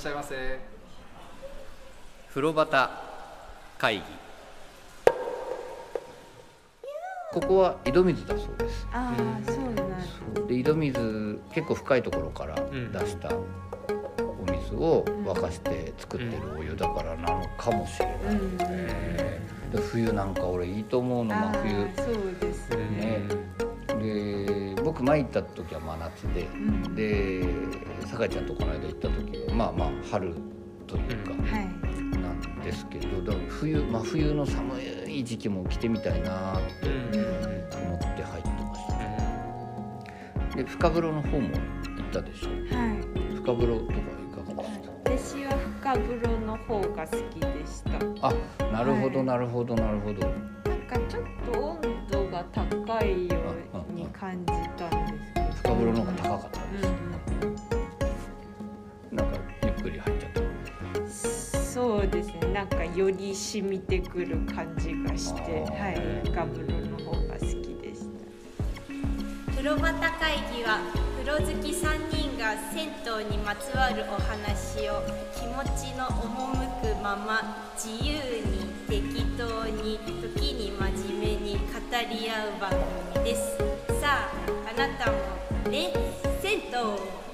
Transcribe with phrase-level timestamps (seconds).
[0.00, 0.58] しゃいませ。
[2.30, 2.88] 風呂端
[3.76, 4.02] 会議。
[7.34, 8.88] ここは井戸水だそうです。
[8.92, 12.92] ああそうなんで井戸水結構深いところからん。
[12.92, 13.44] 出したお
[14.50, 19.82] 水を沸かして作ってるお湯だからなのかもしれない、うん。
[19.82, 21.74] 冬なんか俺いいと思うのあ真冬。
[21.74, 22.76] ーそうですね。
[22.78, 23.49] ね
[24.00, 26.94] で僕前行った時は真夏で、ん。
[26.94, 27.44] で
[28.06, 30.34] 酒井ちゃんとこの間行った時はまあまあ春
[30.86, 31.68] というかはい。
[32.18, 36.88] なんですけどだから冬真冬の寒い時期も来てみたいなって
[37.76, 38.80] 思って入ってまし
[40.50, 40.56] た。
[40.56, 42.48] で深風呂の方も行ったでしょ。
[42.48, 43.34] はい。
[43.36, 43.96] 深風呂とかい
[44.46, 44.62] かが
[45.10, 47.90] でし私は深風呂の方が好きでした。
[47.98, 50.20] たあなるほどはいなるほどなるほど。
[50.20, 51.99] なんかちょっと
[52.40, 53.36] が高いよ
[53.90, 55.74] うに感じたんですけど。
[55.74, 56.60] 深風呂の方が高かった。
[56.60, 56.88] んです、
[59.12, 60.40] うなんかゆっくり入っちゃった。
[61.10, 62.52] そうですね。
[62.54, 66.22] なんかより染みてくる感じがしてはい。
[66.24, 67.46] 深風呂の方が好き
[67.82, 68.06] でし
[69.46, 69.52] た。
[69.52, 75.00] 風呂端会議は風呂好き3人が銭湯にまつわるお話を
[75.32, 78.14] 気持ちの赴くまま自由
[78.44, 81.62] に適当に時に真面目に語
[82.10, 82.72] り合う番
[83.14, 83.58] 組です。
[84.00, 84.30] さあ
[84.68, 85.92] あなたもね
[86.42, 87.29] 銭湯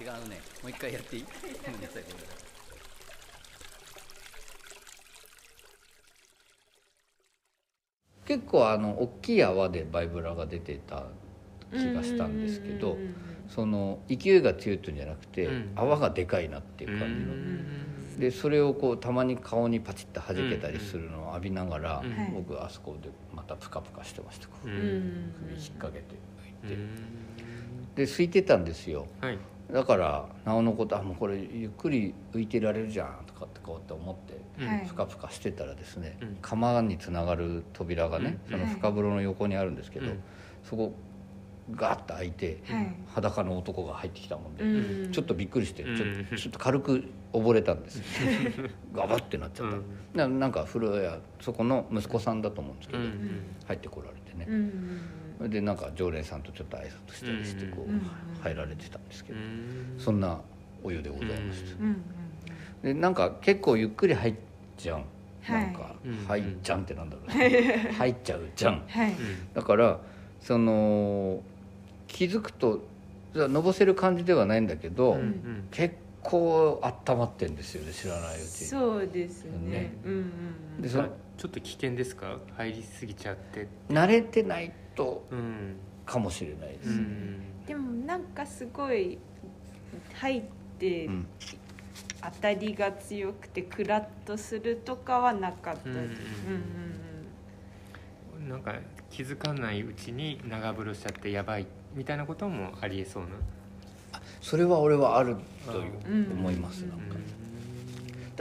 [0.00, 0.40] 違うね。
[0.62, 1.24] もう一回やっていい？
[1.64, 2.46] ごめんなさいごめんなさい
[8.26, 11.04] 結構あの大きい泡でバイブラが出てた
[11.72, 13.16] 気がしたんですけどうんうんうんうん
[13.48, 15.70] その勢いが強いっていうんじゃなくて、うん。
[15.76, 17.24] 泡がでかいなっていう感じ
[18.16, 22.34] の、でそれをこうたまに顔にパチッと弾けたりするのを浴びながら、うん。
[22.34, 24.68] 僕はあそこでまたプカプカしてましたこう。
[24.68, 25.28] ううん。
[25.28, 26.16] ん首引っ掛けて
[26.64, 27.94] う拭いて、ん。
[27.94, 29.06] で空いてたんですよ。
[29.20, 29.38] はい
[29.72, 34.86] だからなおのことあもうこれゆっくり浮いてられるじゃんとかってこうやって思ってうんはい。
[34.86, 36.38] プカプカしてたらですね、うん。
[36.40, 38.52] 釜につながる扉がね、うん。
[38.52, 40.20] その深風呂の横にあるんですけど、うん。
[40.64, 40.92] そこ
[41.72, 42.94] ガーッと開いて、はい。
[43.08, 45.12] 裸の男が入ってきたもんで、うん。
[45.12, 45.96] ちょっとびっくりして、うん。
[45.96, 48.04] ちょっとちょっと軽く溺れたんですよ。
[48.94, 49.84] ガバってなっちゃった、うん。
[50.14, 53.42] ななんか風呂屋そこの息子さんだと思うんですけど、うん。
[53.66, 54.46] 入ってこられてね、
[55.40, 58.02] でなんか常連さんとちょっと挨拶したりしてこう、うん。
[58.42, 59.94] 入られてたんですけど、うん。
[59.98, 60.40] そんな
[60.82, 64.34] お湯でございました、でなんか結構ゆっくり入っ
[64.76, 65.02] ちゃう。
[65.42, 65.64] はい。
[65.66, 66.24] なんかうん。
[66.26, 67.28] 入っちゃんってなんだろう。
[67.28, 68.84] ね入っちゃうじゃん。
[68.86, 69.12] はい。
[69.54, 70.00] だから
[70.40, 71.42] その
[72.06, 72.82] 気づくと
[73.34, 75.18] のぼせる感じではないんだけど、
[75.70, 78.46] 結構温まってんですよね知らないうちに。
[78.68, 79.50] そうですね。
[79.58, 79.94] ね。
[80.04, 80.82] うんうんうん。
[80.82, 82.38] でそのちょっと危険ですか？
[82.56, 83.68] 入りすぎちゃって。
[83.90, 87.64] 慣れてないとうんかもしれないです、うん。
[87.66, 89.18] でもなんかすごい
[90.14, 90.42] 入っ
[90.78, 91.26] てうん。
[92.22, 95.88] 当たりが強くてクラッとするとかはなかったです。
[95.88, 96.10] うんうん
[98.42, 98.48] うん。
[98.48, 98.74] なんか
[99.10, 103.30] 気づかないうちに長風呂しちゃってやばいみたいなこともありえそうな。
[104.40, 105.36] それは俺はある
[105.66, 107.20] と思います、うんなんかだか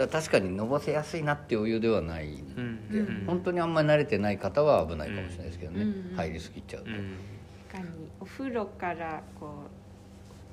[0.03, 2.79] ら確かにのぼせやすいなっていうお湯ではないんで、うん。
[2.91, 3.23] うん。
[3.27, 7.17] 本当にあんまり慣れてない方は危ないかもしれないですけどね、うん入りすぎちゃうと、うん。
[7.71, 9.63] 確かにお風呂からこ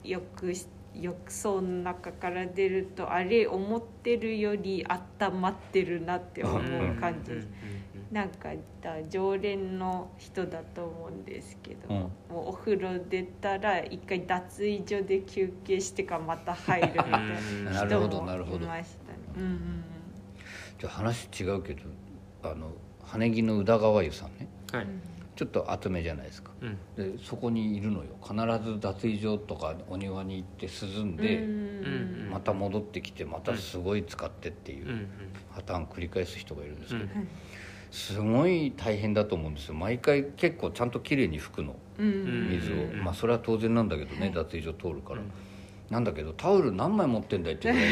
[0.05, 6.61] う浴し浴槽の中から出るとあれ思ってるより温まってるなって思う
[7.01, 7.31] 感じ。
[7.31, 7.49] です
[8.11, 8.51] なんか
[8.83, 11.97] だ常連の人だと思うんですけど、うん。
[11.97, 18.65] もうお風呂出たら一回脱衣所で休憩してからまた入るみたいなうんなるほど人もなるほど。
[18.67, 19.01] いました
[19.32, 19.38] ね。
[19.38, 19.84] うんうん。
[20.79, 21.82] じゃあ話違うけど
[22.43, 22.73] あの
[23.05, 24.49] 羽木の宇田川湯さんね。
[24.73, 24.87] はい。
[25.34, 26.50] ちょっと厚めじゃないですか。
[26.61, 27.17] うん。
[27.17, 28.11] でそこにいるのよ。
[28.23, 28.34] 必
[28.64, 32.29] ず脱衣所とかお庭に行って涼んうんで、うん。
[32.31, 35.08] また戻ってきてまたすごい使ってっていううん。
[35.55, 37.28] パターン繰り返す人がいるんですけど、うん。
[37.90, 39.75] すごい大変だと思うんですよ。
[39.75, 41.76] 毎回結構ちゃんときれいに拭くの。
[41.99, 44.32] 水を、うんまあそれは当然なんだけどね、はい。
[44.32, 45.20] 脱衣所通るから、
[45.93, 47.89] なんだけどタオル何枚持ってんだいってぐらい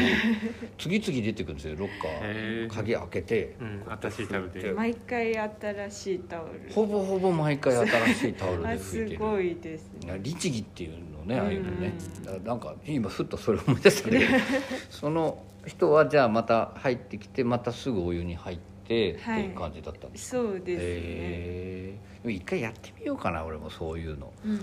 [0.79, 2.67] 次々出てくるんですよ ロッカへー。
[2.67, 4.73] ー鍵開けてうん新しいタオルで。
[4.73, 6.51] 毎回新しいタオル。
[6.73, 9.09] ほぼほぼ毎回新しいタオルであ拭いてる。
[9.13, 10.19] すごいですね。
[10.23, 11.93] 律儀っていうのねああいうのね。
[12.27, 14.25] うんなんか今ふっとそれ思い出したけど
[14.89, 19.45] その人はじゃあまた入ってきてまたすぐお湯に入ってってはい。
[19.45, 21.93] いう感じだったんですそうですね、へ
[22.25, 24.33] え一回やってみようかな俺もそういうの。
[24.45, 24.59] うん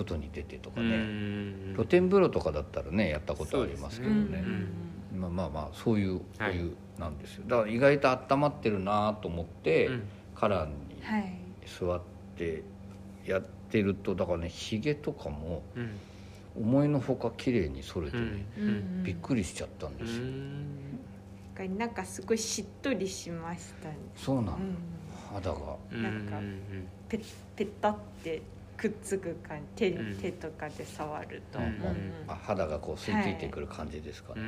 [0.00, 1.72] 外に出てとかうねん。
[1.74, 4.40] 露天風呂とかだったらねやったことありますけどうね。
[4.40, 6.56] んまあまあまあそういうおはい。
[6.56, 7.44] 湯なんですよ。
[7.46, 10.02] だから意外と温まってるなと思って、うん。
[10.34, 11.36] カラーにはい。
[11.66, 12.00] 座っ
[12.36, 12.62] て
[13.26, 15.90] やってるとだからねひげとかもうん。
[16.56, 18.26] 思いのほか綺麗に剃れてうね、
[18.58, 18.70] んう
[19.00, 19.04] ん。
[19.04, 21.78] びっくりしちゃったんうですよ、ん。
[21.78, 24.76] なんかすごいしっとりしましたね、そうなの、うん、
[25.32, 25.76] 肌が。
[25.92, 26.40] なんか
[27.08, 27.24] ペッ
[27.54, 28.42] ペタって
[28.80, 30.16] くっつく感じ手,、うん。
[30.16, 31.62] 手とかで触ると、う。
[31.62, 31.64] ん。
[31.64, 32.12] うん。
[32.26, 34.34] あ肌がこう吸い付いてくる感じですか？
[34.34, 34.42] ね、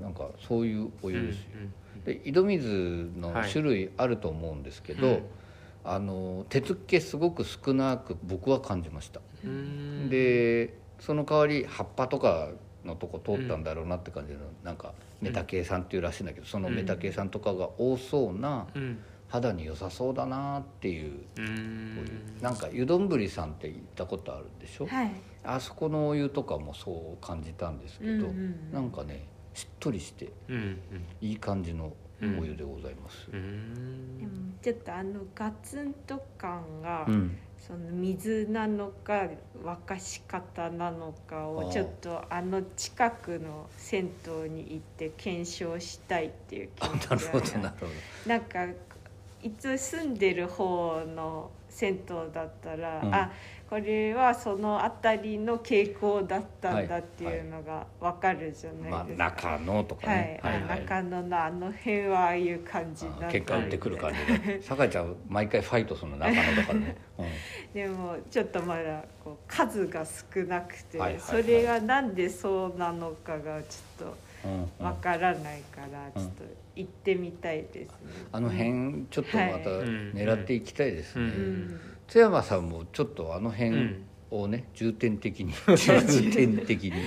[0.00, 1.74] なんかそういうお湯ですよ、うん
[2.04, 5.22] で井戸水の種類あると思うんですけど、うん
[5.84, 10.08] あの鉄っ気すごく少なく僕は感じました、うん。
[10.10, 12.50] でその代わり葉っぱとか
[12.84, 14.92] のとこ通ったんだろうなって感じの、なんか
[15.22, 18.98] メタケイ酸っていうらしいんだけどそのメタケイ酸とかが多そうなうん
[19.28, 21.12] 肌に良さそうだなっていう。
[21.12, 22.40] うお湯ん。
[22.40, 25.10] なんか湯丼さんって行ったことあるでしょ、はい。
[25.44, 30.78] あそこのお湯とかもそう感じたんですけど、うんうんなんかねしっとりしてうん
[31.20, 31.92] いい感じの
[32.22, 34.18] お湯でございます、うん。
[34.18, 34.32] でも
[34.62, 37.38] ちょっとあのガツンと感が、うん。
[37.58, 39.28] その水なのか
[39.64, 47.92] 沸かし方なのかをちょっとあの近くの銭湯に行って検証したいっていう気あ持ちなるほどがなるほど
[48.26, 48.66] なんか
[49.42, 53.14] いつ住んでる方の銭湯だったら、うん。
[53.14, 53.30] あ
[53.68, 59.24] これはその辺りの傾向だったんだっていうのが分かるじゃまあないですか。
[59.24, 60.16] 中野とかはい。
[60.16, 66.96] ね、あ中野のあの辺はああいう感じだったあ結果打ってくる感じで酒井ちゃん毎回ファイトするの中野だからね、
[67.74, 71.42] でもちょっとまだこう数が少なくて、はいはいはい。
[71.42, 74.14] それがなんでそうなのかがちょっ
[74.44, 74.68] うんうん。
[74.78, 76.44] とわからないからちょっと
[76.78, 77.90] 行ってみたいですね。
[78.32, 79.88] あの辺ちょっとまたはい。
[80.14, 81.30] 狙っていきたいですね、うん。
[81.30, 81.80] うん。
[82.06, 84.04] 津山さんもちょっとあの辺うん。
[84.30, 86.92] をね重点的に重点的に。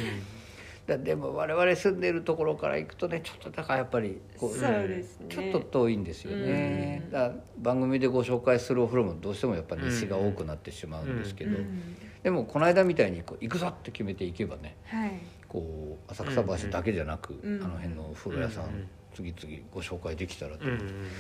[0.88, 5.28] だでも我々住んでるところから行くとねちょっとだからやっぱりこうそうですね。
[5.30, 7.12] ちょっと遠いんですよね、うん。
[7.12, 11.96] だから番組でご紹介するお風呂もどうしてもやっぱ西が多くなってしまうんですけど、うん。
[12.24, 15.12] でもこの間みたいにこう行くぞって決めていけばねはい。
[15.48, 17.64] こう浅草橋だけじゃなく、うん。
[17.64, 20.72] あの辺のお風呂屋さん、うん次々ご紹介できたらと、うん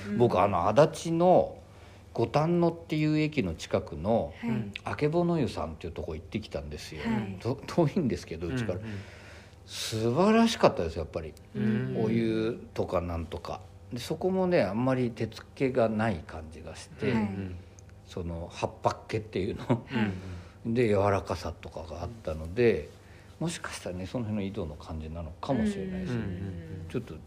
[0.10, 1.58] うん僕あの足立の
[2.14, 4.50] 五反野っていう駅の近くのはい。
[4.50, 7.38] うんあけぼの湯さんっていうとこ行ってきたんですよ、はい。
[7.40, 8.84] と遠いんですけどうちから、うん
[9.66, 11.96] 素晴らしかったですやっぱり、うん。
[12.04, 13.62] お湯とかなんとか。
[13.94, 17.30] でそこもねあんまり手つけがない感じがして、はい。
[18.08, 19.84] その葉っぱっ気っていうの。
[19.92, 22.90] うんで柔らかさとかがあったので
[23.40, 27.20] もしかしたらねその辺の井戸の感じなのかもしれないですね、うんちょっとこ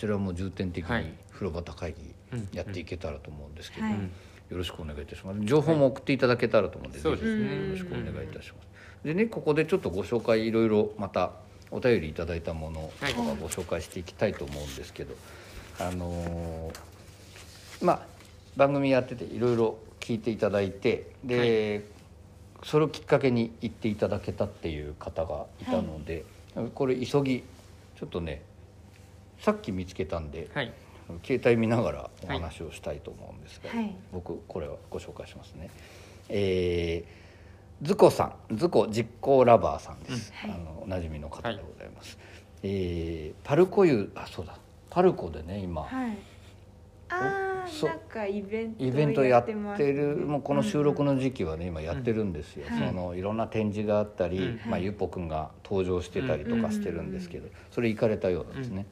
[0.00, 1.04] ちらも重点的はい。
[1.04, 4.02] に風呂端会議うんやっていけたらと思うんですけど、はいうん。
[4.50, 5.40] よろしくお願いいたします。
[5.44, 7.48] 情報も送っていただけたらと思うんで、そうですね。
[7.48, 8.68] ぜひよろしくお願いいたします。
[9.04, 11.32] でねここでちょっとご紹介いろいろまた
[11.70, 15.14] お便りいただいたものとかご紹介していきたいと思うんですけど、
[15.78, 18.06] あのーまあ
[18.56, 21.84] 番組やってていろいろ聞いていただいてで、
[22.64, 26.24] それをきっかけに行っていただけたっていう方がいたので、
[26.74, 27.44] これ急ぎ
[27.98, 28.42] ちょっとね
[29.40, 30.72] さっき見つけたんで、はい。
[31.24, 33.94] 携帯見ながらお話をしたいと思うんですが、はい。
[34.12, 35.70] 僕これはご紹介しますね。
[36.28, 40.50] えー、ズコさんズコ実行ラバーさんです、うん。
[40.52, 42.16] あのおなじみの方でございます、
[42.62, 44.56] えーパルコ湯あそうだ。
[44.90, 46.16] パルコでね今、はい。
[47.08, 49.52] あなんかイベントイベントやって
[49.92, 52.78] るもうこの収録の時期はね今やってるんですよ、うん。
[52.78, 54.70] そのいろんな展示があったり、うん。
[54.70, 58.86] まあ、ゆっぽくんが登場してたりとかしてるんですけど、それ行かれたようなんですね、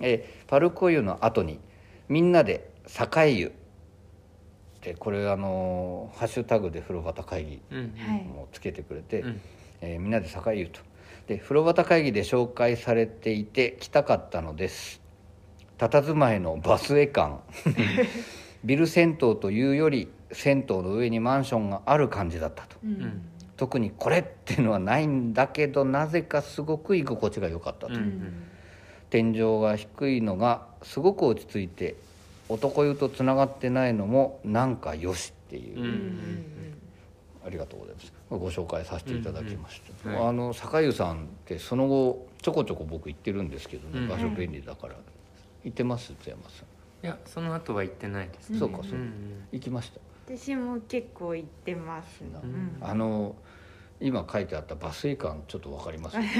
[0.00, 1.60] えーパルコ湯の後に
[2.08, 2.70] みんなで
[3.16, 3.52] 栄湯
[4.82, 9.40] でこれあのーハッシュタグで風呂端会議うんはいもつけてくれて、うん。
[9.80, 10.80] えーみんなで栄湯と。
[11.26, 15.00] で風呂端会議で紹介されていて来たかったのです。
[15.78, 17.40] 佇まいのバスエ感
[18.64, 22.76] ビル銭湯というより銭湯の上にマンションがある感じだったと。
[22.82, 22.90] うん。
[22.92, 23.22] ん。
[23.56, 28.32] 特にこれっていうのはないんだけどなぜかすごく居心地が良かったと、うん
[29.10, 31.96] 天井が低いのがすごく落ち着いて
[32.48, 36.44] 男湯とつながってないのもなんかよしっていう、うんうんうん。
[37.46, 38.12] ありがとうございます。
[38.30, 40.14] ご紹介させていただきました、うん。
[40.14, 40.28] うんはい。
[40.28, 44.94] あの坂湯さんってその後ちょこちょこ僕行ってるんですけどね、うん場所便利だから。
[45.64, 46.12] 行ってます？
[46.22, 46.64] 津山さ
[47.02, 49.12] いやその後は行ってないですん、そうかそうか、ん
[49.52, 50.00] 行きました？
[50.36, 52.20] 私も結構行ってます。
[52.32, 52.76] なうん。
[52.80, 53.34] あの
[54.00, 56.30] 今書いてあったバスイ感ちょっとわかります、ね、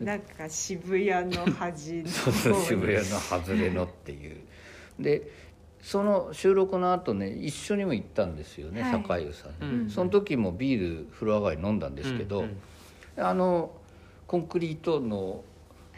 [0.00, 0.04] うん。
[0.06, 2.02] なんか渋谷の端。
[2.02, 4.36] の そうそう方に渋谷の外れのっていう。
[4.98, 5.30] で
[5.82, 8.92] その収録の後ね一緒にも行ったんですよね、はい。
[8.92, 9.90] 坂湯さんに、うん。
[9.90, 12.56] その時もビール風呂上がり飲んだんですけど、うん。
[13.22, 13.70] あの
[14.26, 15.44] コンクリートの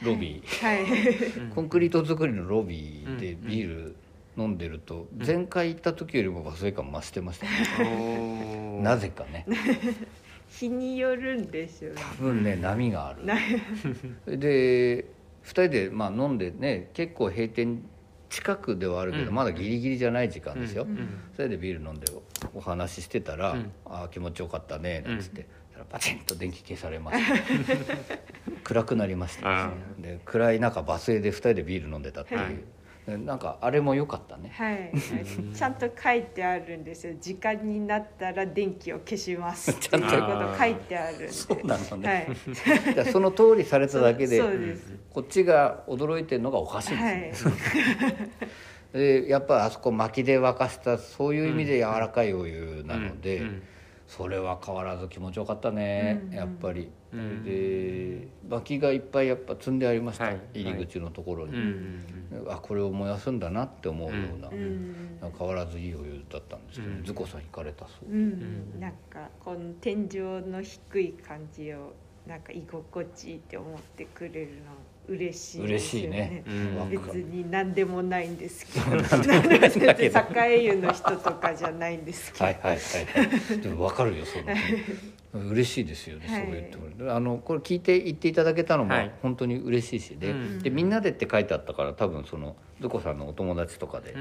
[0.03, 1.41] ロビー、はい。
[1.43, 3.97] うん コンクリート作りのロビーでうんビール
[4.37, 7.47] 飲んでると前回行った時よりもバスイ感増してました
[7.83, 9.45] ね、なぜかね
[10.49, 12.03] 日によるんですよね。
[12.19, 13.25] 多分ね波がある。
[13.25, 13.37] な
[14.27, 15.05] で
[15.45, 17.83] 2人でまあ飲んでね結構閉店
[18.31, 19.35] 近くではあるけど、うん。
[19.35, 21.21] まだギリギリじゃない時間ですよ、うん。
[21.35, 22.13] それでビール飲んで
[22.55, 23.73] お話ししてたら「うん。
[23.87, 27.35] ああ気持ちよかったね」なんつって、そしたらパチンと電気消されました
[28.65, 32.65] 暗くなりましたあで暗い中バス停で2人でビール飲んでたっていう、
[33.17, 34.51] なんかあれも良かったね。
[34.55, 34.93] はい。
[35.55, 37.15] ちゃんと書いてあるんですよ。
[37.21, 39.71] 時間になったら電気を消します。
[39.73, 41.29] っていうこと書いてあるんで。
[41.33, 42.29] そうなのね、
[42.65, 42.93] はい。
[42.95, 44.43] じゃあその通りされただけで
[45.13, 47.53] こっちが驚いてるのがおかしいですね、
[48.93, 53.63] でやっぱあそこ薪で沸かしたそういう意味で柔らかいお湯なので、うん
[54.09, 56.35] それは変わらず気持ちよかったね、うん。
[56.35, 57.45] やっぱり、うん。
[57.45, 60.41] で薪がいっぱいやっぱ積んでありました、はい。
[60.55, 61.59] 入り口のところうんに、
[62.39, 62.51] うん。
[62.51, 65.21] あこれを燃やすんだなって思うような、うん。
[65.21, 67.05] な変わらずいいお湯だったんですけど、うん。
[67.05, 71.93] ズコさん行かれたそう、うん、なんかこの天井の低い感じを
[72.27, 74.73] なんか居心地いいって思ってくれるの
[75.09, 76.43] 嬉しいですよ嬉しいね。
[76.47, 76.77] うん。
[76.79, 78.97] わ別に何でもないんですけど。
[80.49, 84.45] 栄湯 の人とかじゃないんですけど、はいはいはいでも分かるよその
[85.41, 86.43] 嬉しいですよね、はい。
[86.43, 89.13] そう言ってもらえるあのこれ聞いて言っていただけたのもはい。
[89.23, 90.59] 本当に嬉しいしで,、うん。
[90.61, 94.15] でみんなでって書いてあったから多分そのズコさんのお友達とかで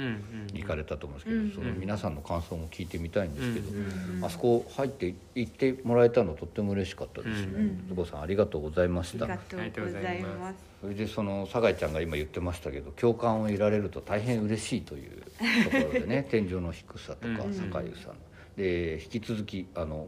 [0.53, 9.25] 行かれたと思うんですけど、うんその皆さんの感想も聞いてみたいんですけど、うんうんあそこ入って行ってもらえたのとっても嬉しかったですね、うんズコさんありがとうございました。
[9.25, 9.39] ありが
[9.71, 10.55] とうございます。
[10.81, 17.53] それでその酒井ちゃんが今言ってましたけど共感を得られると大変嬉しいというところでね 天井の低さとかうん。
[17.53, 18.15] 酒井さん。
[18.57, 20.07] で引き続きあの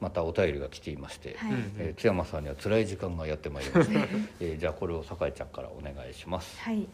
[0.00, 1.52] またお便りが来ていまして、はい。
[1.52, 4.00] うんえー津山さんには辛い時間がやってまいりました、
[4.40, 6.58] えーじゃあこれを酒井ちゃんからお願いします。
[6.60, 6.88] はい。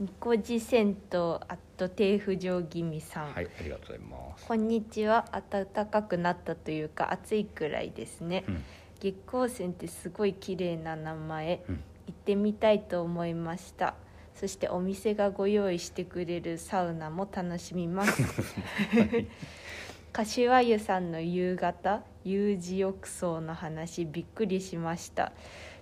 [0.00, 4.46] ニコジ銭湯アット低浮上気味さん、はいありがとうございます。
[4.46, 5.24] こんにちは。
[5.50, 8.64] 暖かくなったというか暑いくらいですね、うん。
[9.00, 11.82] 月光泉ってすごい綺麗な名前、うん。
[12.06, 13.94] 行ってみたいと思いました。
[14.34, 18.22] そしてお店がご用意してくれるサウナも楽しみます。
[20.12, 25.32] 柏湯さんの夕方 U 字浴槽の話びっくりしました。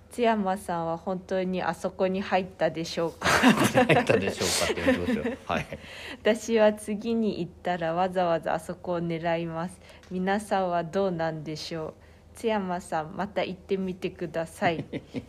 [0.09, 3.27] 津山さんは本当にあそこに入ったでしょうか？
[3.27, 5.37] 入ったでしょうかって言ってますよ。
[5.45, 5.65] はい。
[6.23, 9.77] 私は次に行ったらわざわざあそこを狙います。
[10.09, 11.87] 皆さんはどうなんでしょ
[12.33, 12.37] う？
[12.37, 14.85] 津山さんまた行ってみてください。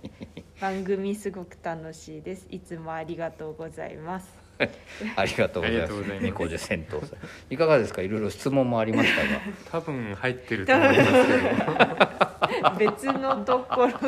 [0.61, 2.47] 番組すごく楽しいです。
[2.51, 4.38] いつもありがとうございます
[5.17, 5.93] ありがとうございます。
[5.93, 7.19] います猫背銭湯さん
[7.55, 8.03] いかがですか？
[8.03, 9.41] いろいろ質問もありましたが。
[9.71, 12.28] 多分入ってると思いますけど。
[12.79, 14.07] 別のところと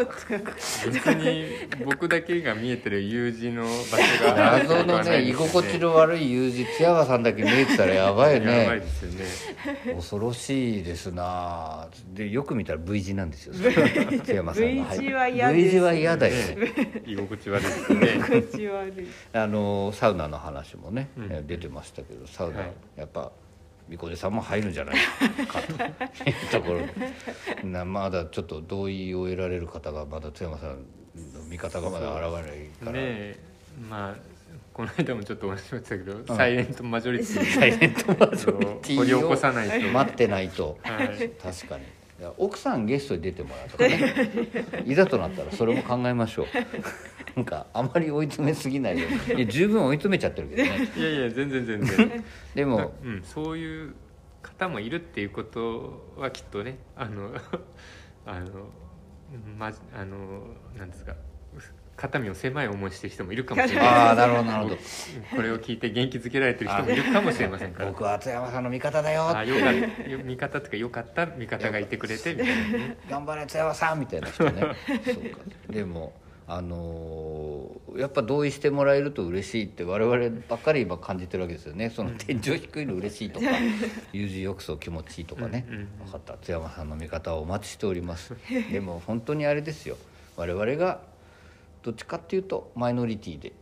[0.91, 1.47] 別に
[1.85, 8.63] 僕だけが見えてる U 字の場所が謎のね居心地の悪い U 字津山さんだけ見えてたらやばいね。
[8.63, 9.95] やばいですよね。
[9.95, 11.89] 恐ろしいですな。
[12.15, 13.55] でよく見たら V 字なんですよ。
[14.25, 14.85] 津山さんの。
[14.85, 17.03] V 字は嫌です V 字は嫌だよね。
[17.07, 18.07] 居心地悪いですね。
[18.51, 19.07] 口悪い。
[19.33, 21.29] あのサウナの話もね、うん。
[21.31, 22.73] え出てましたけどサウナ、はい。
[22.97, 23.33] やっぱ
[23.91, 24.95] みこでさんも入るんじゃない
[25.47, 25.73] かと
[26.31, 26.79] いうところ。
[26.87, 33.39] でなまだちょっと同意を得られる方がまだ津山さんの味方がまだ現れないから、ねえ
[33.91, 34.15] まあ
[34.73, 37.45] この間もちょっとお話ししましたけど、サイレントマジョリティ。
[37.45, 39.89] サイレントマジョリティを掘り起こさないと。
[39.89, 40.79] 待ってないと。
[40.83, 41.31] はい。
[41.31, 41.85] 確かに
[42.37, 44.85] 奥さんゲストに出てもらうとかね。
[44.87, 46.47] いざとなったらそれも考えましょう。
[47.37, 49.47] なんかあまり追い詰めすぎないように。
[49.47, 50.89] 十分追い詰めちゃってるけどね。
[50.97, 52.25] いやいや全然全然。
[52.55, 53.95] でもうん、そういう
[54.43, 57.33] 方もいるっていうことはきっとねあの
[58.27, 58.69] あの
[59.59, 60.43] まあの
[60.77, 61.15] なんですか
[62.01, 63.87] 肩身を狭い思いしてる人もいるかもしれない。
[63.87, 64.77] ああなるほどなるほど。
[65.37, 67.91] これを聞いて元気づけられてる人もいるかもしれませんから。
[67.91, 69.37] 僕は津山さんの味方だよ。
[69.37, 70.09] あよかった。
[70.09, 72.97] よ味方っていうかよかった味方がいてくれてみたいなね。
[73.11, 74.63] 頑張れ津山さんみたいな人ね。
[75.05, 75.41] そうか。
[75.69, 76.15] でも
[76.49, 81.91] あのやっぱ同意してもらえると嬉しいって我々ばっかり今感じてるわけですよね。
[81.91, 83.47] その天井低いの嬉しいとか
[84.15, 86.39] 有事浴槽気持ちいいとかね、うんうん分かった。
[86.39, 88.35] 津山さんの味方をお待ちしております。
[88.73, 89.99] でも本当にあれですよ。
[90.37, 91.10] 我々が
[91.83, 93.53] どっちかっていうとマイノリティで。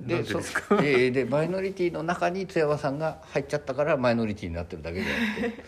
[0.00, 0.40] でそ
[0.76, 5.46] でででマイノリティの中に津山さんが入っちゃったからマイノリティになってるだけであって。
[5.48, 5.66] っていうことで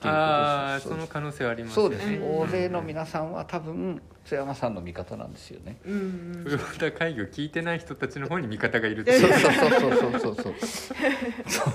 [0.00, 0.06] す。
[0.06, 2.40] ああその可能性はありますそうです、うん。
[2.40, 5.78] 大勢の皆さんは多分津山さんの味方なんですよね。
[5.84, 10.54] うんうん古畑会議を聞いてない人たちの方に味方がいるってそうそうそうそうそうそうそう。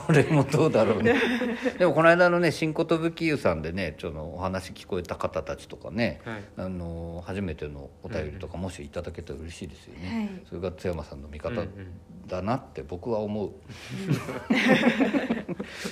[0.07, 1.15] それもどうだろうね。
[1.77, 2.85] でもこの間のね新寿
[3.19, 10.09] 湯さんでねちょっとお話聞こえた方たちとかね、はいあの初めてのお便りとかもしいただけたら嬉しいですよね。
[10.09, 11.69] はいそれが津山さんの味方うんうん
[12.27, 13.51] だなって僕は思う。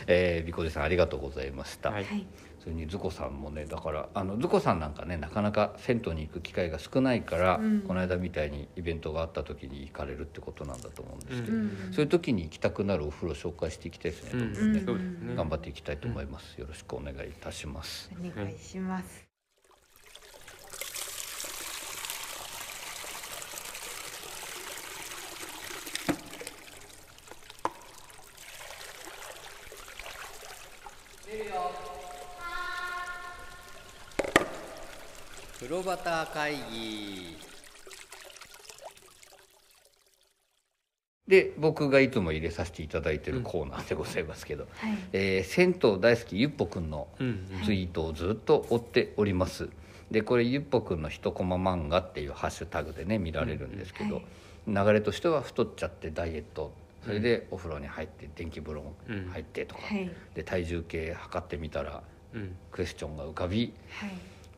[0.08, 1.92] えー、ビコデさんありがとうございました。
[1.92, 2.26] はいはい
[2.64, 7.82] それにズコさんもねだからあのズコさんなんかねなかなか銭湯に行く機会が少ないから、うん。
[7.82, 11.70] この間みたいにイベントがあった時に行かれるってことなんだと思うんですけど、うん。
[11.92, 15.28] そういう時に行きたくなるお風呂紹介していきたいですね、うん。
[15.28, 18.10] ね頑張っていきたいと思います、よろしくお願いいたします。
[18.18, 19.33] お願いします
[35.84, 37.38] 風呂旗会議
[41.28, 44.98] で僕がいつも入れさせていただいてるコーナーでございますけど、はい。
[45.12, 47.64] えー銭湯大好きゆっぽくんのうんうん。
[47.66, 49.70] ツイートをずっと追っております。
[50.12, 54.26] でこれゆっぽくんの一コマ漫画っていうハッシュタグでね見られるんですけど、はい。
[54.68, 56.74] 流れとしては太っちゃってダイエット。
[57.04, 59.30] それでお風呂に入って電気風呂うん。
[59.32, 60.10] 入ってとか、はい。
[60.36, 62.56] で体重計測ってみたらうん。
[62.72, 63.74] クエスチョンが浮かび。
[63.90, 64.10] はい。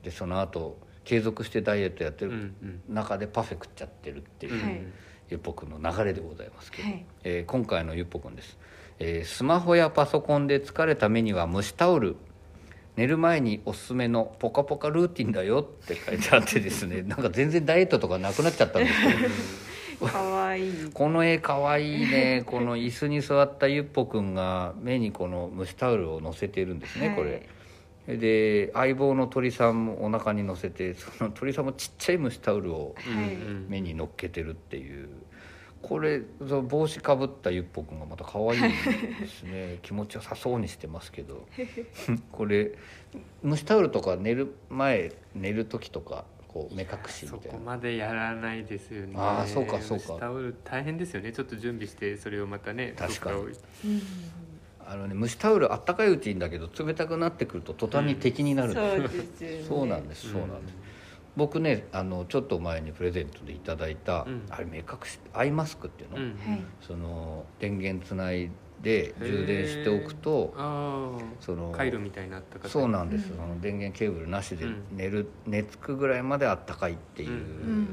[0.03, 4.81] でその後継続してダイエットやってるん中でパフェ食っちゃってるっていう、はい。
[5.29, 7.05] ゆっぽくんの流れでございますけど、はい。
[7.23, 8.57] えー今回のゆっぽくんです、
[8.99, 12.17] えースマホやパソコンで疲れた目には蒸しタオル。
[12.95, 17.01] 寝る前におすすめのポカポカルーティンだよって書いてあってですね。
[17.07, 20.07] なんか全然ダイエットとかなくなっちゃったんですけど。
[20.07, 20.69] かわい。
[20.69, 22.43] いこの絵かわいいね。
[22.45, 27.47] この椅子に座ったゆっぽくんが目にこの蒸しタオルを乗せているんですね、これ
[28.07, 32.95] で相棒の鳥さんもお腹に乗せてその鳥さんもちっちゃい蒸しタオルを
[33.67, 35.09] 目に乗っけてるっていう。
[35.81, 38.61] これその帽子かぶったゆっぽくんがまた可愛い
[39.19, 39.77] ですね。
[39.83, 41.47] 気持ちよさそうにしてますけど。
[42.31, 42.71] これ
[43.43, 47.57] 蒸しタオルとか寝る前寝る時とかこう目隠しみそたいな。
[47.59, 49.13] こまでやらないですよね。
[49.15, 50.15] あーそうかそうか。
[50.19, 51.31] タオル大変ですよね。
[51.31, 53.37] ちょっと準備してそれをまたね確かに
[54.87, 58.71] あのね蒸しタオルあったかいうちにだけど冷たくなってくると途端に敵になる。
[58.71, 59.63] んですそうですよね。
[59.67, 60.75] そうなんですそうなんです、
[61.35, 64.45] 僕ねあのちょっと前にプレゼントでいただいた、うん。
[64.49, 66.35] あれ目隠しアイマスクっていうの、うん。
[66.81, 73.43] その電源つないで充電しておくとあそのあ回路みたいになったかそうなんです、うん。
[73.43, 74.83] あの電源ケーブルなしでうん。
[74.91, 77.87] 寝る、寝つくぐらいまであったかいっていう、うん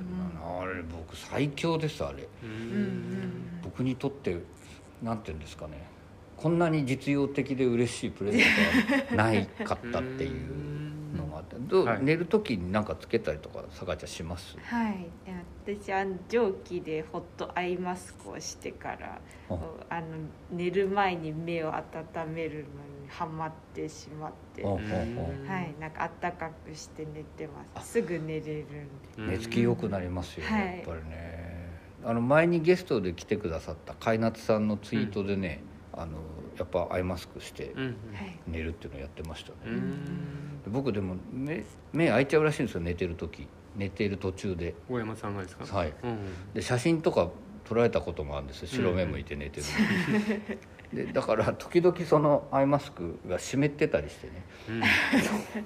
[0.44, 2.24] あれ僕最強ですあれ。
[2.24, 3.60] ううんん。
[3.62, 4.36] 僕にとって
[5.02, 5.90] なんていうんですかね
[6.42, 8.42] こんなに実用的で嬉しいプレゼン
[9.10, 11.54] トはないかったっていうのがあって。
[11.60, 12.02] どう、はい。
[12.02, 14.56] 寝る時に何かつけたりとかさかちゃんします？
[14.60, 15.06] はい。
[15.64, 19.58] で私あの蒸気でホットアイマスクをしてからあ。
[19.88, 20.06] あの
[20.50, 21.84] 寝る前に目を温
[22.34, 24.64] めるのにハマってしまって。
[24.64, 25.60] あはあ。
[25.60, 25.74] い。
[25.80, 27.92] なんか暖かくして寝てます。
[27.92, 29.36] すぐ寝れるんで。
[29.36, 30.66] 寝つき良くなりますよね、はい。
[30.78, 31.52] やっぱりね。
[32.04, 35.62] あの前にゲストで来てくださった海夏さんのツイートでね、
[35.94, 36.12] あの
[36.58, 37.74] やっぱアイマスクして
[38.46, 40.62] 寝るっていうのやってましたね、うん。
[40.62, 43.46] で僕でも目目開いちゃうらしいんですよ寝てる時。
[43.76, 44.74] 寝ている途中で。
[44.88, 45.64] 大山さんがですか？
[45.76, 45.94] はい。
[46.02, 46.18] うん
[46.54, 47.30] で写真とか
[47.64, 48.68] 撮られたこともあるんですよ。
[48.68, 50.56] 白目向いて寝てるの、
[50.92, 54.44] でだから時々そのアイマスクが湿ってたりしてね。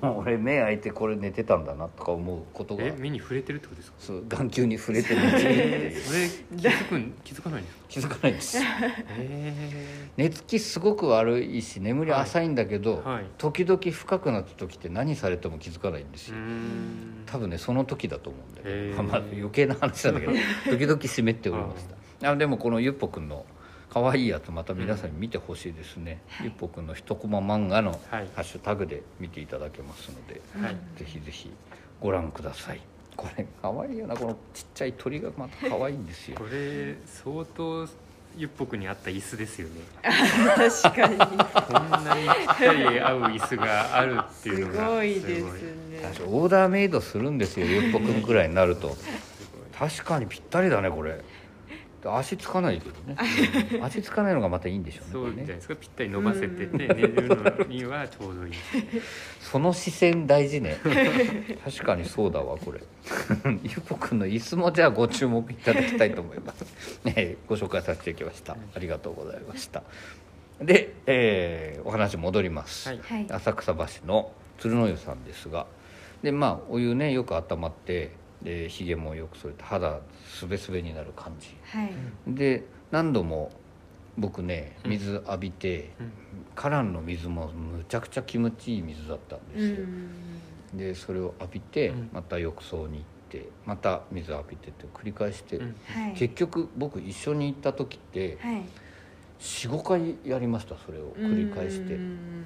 [0.02, 0.08] うん。
[0.18, 2.84] 俺目開いてこれ寝てたんだなとか思うことが。
[2.84, 3.96] え目に触れてるってことですか？
[3.98, 6.00] そう眼球に触れてるっていう。
[6.00, 6.28] それ
[6.60, 7.84] 気づくん気づかないんですか？
[7.88, 8.58] 気づかないんです。
[8.62, 9.52] へ
[10.16, 13.24] 寝つきすごく悪いし眠り浅いんだけど、はい。
[13.38, 17.24] 時々深くなった時って何されても気づかないんですよ、ん。
[17.26, 18.96] 多分ねその時だと思うんだけへー。
[18.96, 20.32] ど、まあ、余計な話なんだけど
[20.70, 21.84] 時々湿っておりまし
[22.20, 22.30] た。
[22.30, 23.44] あでもこのゆっぽくんの
[23.90, 28.26] 可愛いやつまた皆さんに見てほしいですね、ゆっぽくんの一コマ漫画のハはい。
[28.26, 30.76] ッシュタグで見ていただけますので、はい。
[30.98, 31.50] ぜひぜひ
[32.00, 32.80] ご覧ください。
[33.16, 34.14] これ可愛いよな。
[34.16, 36.36] このちっちゃい鳥がまた可愛いんですよ。
[36.36, 37.88] これ相当
[38.36, 39.80] ゆっぽくに合った椅子ですよね。
[40.02, 41.16] 確かに。
[41.16, 45.52] こんなにぴったり合う椅子があるっていうすのがごいですごい。
[45.52, 45.60] ね
[46.26, 48.94] オーダーメイドするんですよゆっぽくんくらいになると。
[49.78, 51.20] 確かにぴったりだねこれ
[52.10, 53.16] 足つかないけどね。
[53.72, 55.76] う ん足つかないのがまたいいんでしょうねそうじゃないですか。
[55.76, 58.52] ぴったり伸ばせてて寝るのにはちょうどいい
[59.40, 60.76] その視線大事ね。
[61.64, 62.80] 確かにそうだわこれ。
[63.62, 68.56] ゆぽくんの椅子もじゃあご注目いただきたいと思います、ね、ご紹介させていただきました。
[68.74, 69.82] ありがとうございました。
[70.60, 73.26] で、えーお話戻ります、はいはい。
[73.30, 75.66] 浅草橋の鶴の湯さんですが。
[76.22, 78.10] でまあお湯ねよく温まって
[78.42, 81.56] でひげもよくそれて肌すべすべになる感じ。
[81.64, 81.90] はい。
[82.28, 83.50] で何度も
[84.18, 86.12] 僕ね水浴びて、うん。
[86.54, 90.78] カランの水もむちゃくちゃ気持ちいい水だったんうですよ、ん。
[90.78, 92.10] でそれを浴びてうん。
[92.12, 95.76] また浴槽に行ってまた水浴びてって繰り返して、うん。
[95.86, 96.12] はい。
[96.14, 98.62] 結局僕一緒に行った時ってはい。
[99.38, 101.12] 45回やりましたそれを。
[101.18, 101.94] 繰り返して。
[101.94, 102.44] うん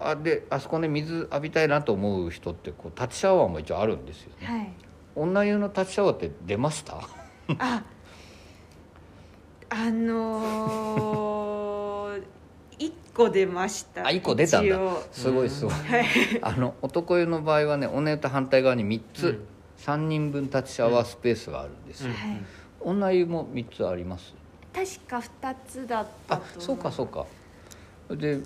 [0.00, 4.72] あであそこね水浴びたいなと思う人ってこう立ちシャワーも一応あるんですよね、はい
[5.20, 6.98] 女湯の立ちシャワーって出ました？
[7.58, 7.82] あ
[9.70, 12.22] あのー、
[12.78, 14.06] 1個出ました。
[14.06, 14.78] あ一個出たんだ。
[15.12, 15.74] すごいすごい。
[15.74, 16.06] はい。
[16.42, 19.44] あの男湯の場合はね女湯と反対側に3つ、うん。
[19.78, 22.44] 3人分立ちシャワースペースがあるんですよ、はい。
[22.80, 24.34] 女湯も3つあります？
[24.72, 27.26] 確か2つだったあそうかそうか。
[28.10, 28.40] で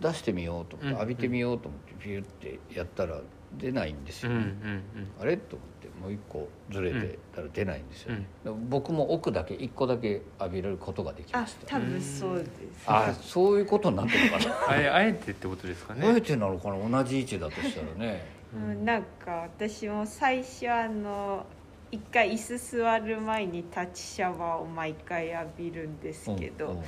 [0.00, 0.94] 出してみようと思って、うん。
[0.94, 3.20] 浴びてみようと思ってピューってやったら
[3.58, 4.82] 出ないんですよ、うんうん
[5.20, 5.36] あれ？
[5.36, 12.50] と思ってもう一個ずれてたら出ないんですよね、で僕も奥だけ1個だけ浴びれることができあました多分そうです。
[12.86, 14.68] あそういうことになってるのかな。
[14.68, 16.06] あれあえてってことですかね。
[16.06, 17.02] あえてなのかな？
[17.02, 18.24] 同じ位置だとしたらね。
[18.54, 21.46] うん、なんか私も最初あの
[21.90, 26.84] 一回椅子座る前に立ちシャワーを毎回浴びるんですけど、うんうん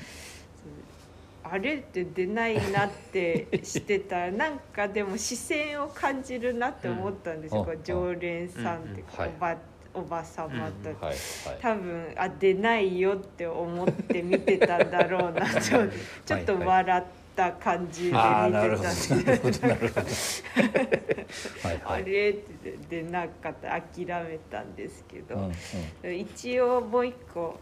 [1.50, 4.26] あれって出ないなって してた。
[4.26, 7.82] らなんかでも視線を感じるなって思ったんですよ、うん。
[7.82, 9.24] 常連さんってうん。
[9.24, 9.28] うん。
[9.28, 9.56] おば,、
[9.94, 10.98] おばさまと、はい。
[11.08, 11.16] はい。
[11.60, 15.46] 多分あ出ないよって思って見てたんだろうな。
[15.54, 19.14] とちょっと笑った感じで見てたなんです。
[19.14, 19.60] なるほど。
[21.86, 25.52] あはいれって出なかった諦めたんですけど、うん
[26.04, 26.18] うん。
[26.18, 27.58] 一応もう一個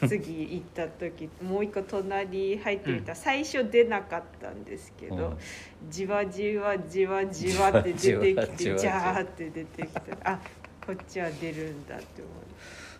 [0.08, 3.08] 次行った時もう一個隣入ってみた。
[3.08, 5.38] ら、最初出なかったんですけど、うん。
[5.90, 10.00] じわじわじわじわって出てきてじわジャーって出てきた。
[10.24, 10.40] あ
[10.86, 12.28] こっちは出るんだって思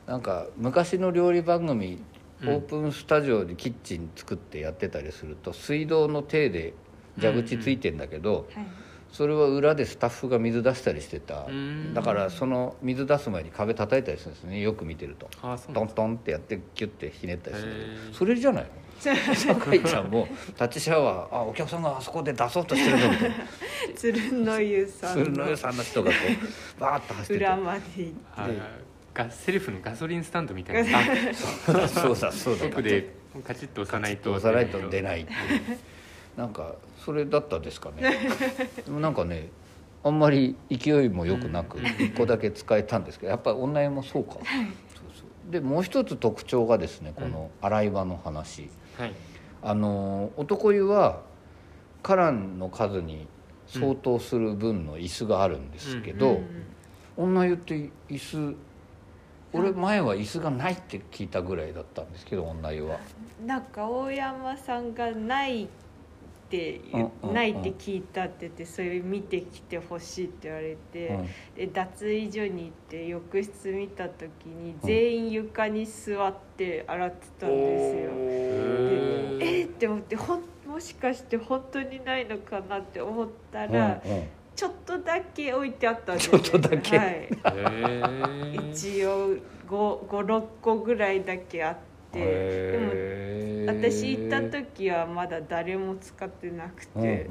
[0.07, 2.03] なんか昔の料理番組
[2.43, 2.57] オうん。
[2.57, 6.75] ープンスタジオでキッチン作ってやってたりすると水道の手で
[7.21, 8.67] 蛇口ついてんだけど、う、はい、
[9.15, 11.47] それは裏でスタッフが水出したりしてた。
[11.49, 11.95] うん。
[11.95, 14.61] だからその水出す前に壁叩いたりするんですね。
[14.61, 15.31] よく見てると。
[15.73, 17.73] トントンってやってキュッてひねったりする
[18.13, 18.65] それじゃない？
[18.65, 18.71] の
[19.37, 20.27] 酒井ちゃんも
[20.61, 21.37] 立ちシャワー。
[21.37, 23.37] あお客さんがあそこで出そうとしてるぞみたいな。
[23.95, 25.45] 鶴の湯さ鶴んの。
[25.45, 26.17] の湯さんの人がこ
[26.77, 27.39] うバーッと走ってて。
[27.39, 28.15] 裏まで行って。
[28.37, 28.49] あ
[29.15, 30.99] ガセルフのガソリンスタンドみたいな。
[30.99, 31.03] あ
[31.87, 33.15] そうだそうだ奥で
[33.47, 35.79] カチッと押さないと押さないと出ないっていう
[36.37, 38.19] なんかそれだったですかね。
[38.85, 39.51] でもなんかね
[40.03, 41.85] あんまり勢いもよくなくうん。
[41.85, 44.35] 1個だけ使えたんですけどやっぱり女湯もそうか。
[44.35, 44.43] そう
[45.15, 45.53] そう。
[45.53, 48.69] でもう一つ特徴がですねこの洗い場の話、
[48.99, 49.15] はい。
[49.63, 51.23] あの男湯は
[52.03, 53.27] カランの数に
[53.67, 56.67] 相当する分の椅子があるんですけど、うん
[57.17, 58.57] 女湯って椅子
[59.53, 62.99] 俺前は椅子がないって聞いたぐらいだったんですけど女湯は。
[63.47, 65.69] なんか大山さんがない
[66.45, 66.81] って
[67.33, 71.27] ないって聞いたって言ってそれ見てきてほしいって言われて、うん。
[71.57, 78.11] で脱衣所に行って浴室見た時に全員床に座って洗ってたんですよ。
[78.13, 84.29] ーでえーって思ってほんもしかして本当にないのかなって思ったら、うんうん。
[84.55, 86.99] ちょっとだけ置いてあったんですよ、ね、ちょっとだけ。
[86.99, 87.29] はい、
[88.71, 89.37] 一応
[89.69, 97.29] 56個ぐらいだけあってでも私行った時はまだ誰も使ってなくて、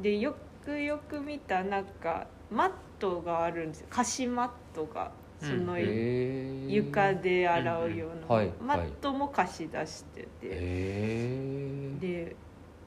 [0.00, 3.86] でよくよく見たなんかマットがあるんですよ。
[3.90, 5.10] 貸しマットが
[5.42, 5.48] うん。
[5.48, 10.48] その床で洗うような、はいマットも貸し出してて、
[12.00, 12.36] で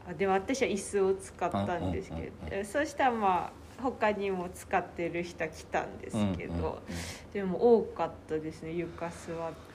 [0.08, 6.80] あでも私は椅子を使ったんですけど、そしたらまあ他にも使ってる人来たんですけど、うんうんうん。
[7.34, 9.14] でも多かったですね床座っ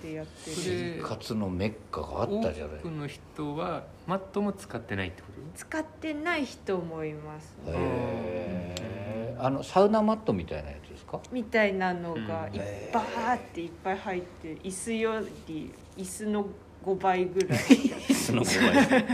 [0.01, 2.79] てやってそるれ生活のメッカがあったじゃない。
[2.79, 5.59] 多くの人はマットも使ってないってこと？
[5.59, 7.73] 使ってない人もいますね。
[7.75, 9.43] へー。
[9.43, 11.21] あのサウナマットみたいなやつですか？
[11.33, 12.57] みたいなのがうん。
[12.57, 16.47] いっぱいっていっぱい入って椅子より椅子の
[16.85, 17.59] 5倍ぐらい
[18.33, 19.05] 椅子スの方がいい。